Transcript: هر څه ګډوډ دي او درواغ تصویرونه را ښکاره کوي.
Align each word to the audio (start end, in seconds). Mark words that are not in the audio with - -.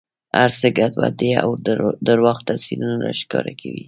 هر 0.37 0.49
څه 0.59 0.67
ګډوډ 0.77 1.13
دي 1.19 1.31
او 1.43 1.49
درواغ 2.07 2.37
تصویرونه 2.49 2.95
را 3.05 3.11
ښکاره 3.21 3.53
کوي. 3.61 3.79